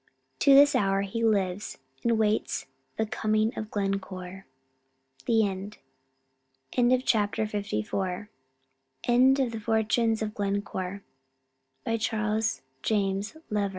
[0.39, 2.65] To this hour he lives, and waits
[2.97, 4.47] the "coming of Glencore."
[5.27, 5.77] THE END.
[6.73, 7.69] End of Project Gutenberg's
[9.03, 11.03] The Fortunes Of Glencore,
[11.85, 13.69] by Charles James Lever